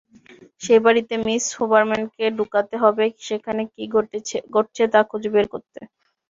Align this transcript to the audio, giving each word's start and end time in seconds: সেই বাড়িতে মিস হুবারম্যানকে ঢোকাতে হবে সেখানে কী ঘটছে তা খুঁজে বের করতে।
সেই 0.61 0.81
বাড়িতে 0.85 1.13
মিস 1.25 1.43
হুবারম্যানকে 1.57 2.25
ঢোকাতে 2.37 2.75
হবে 2.83 3.05
সেখানে 3.27 3.61
কী 3.73 3.83
ঘটছে 4.53 4.83
তা 4.93 4.99
খুঁজে 5.09 5.29
বের 5.33 5.45
করতে। 5.53 5.79